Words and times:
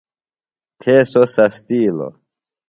تھے 0.79 0.95
سوۡ 1.11 1.27
سستِیلوۡ۔ 1.35 2.13